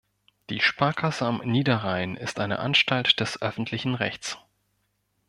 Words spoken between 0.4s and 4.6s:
Die Sparkasse am Niederrhein ist eine Anstalt des öffentlichen Rechts.